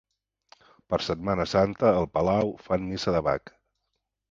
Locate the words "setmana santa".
1.07-1.93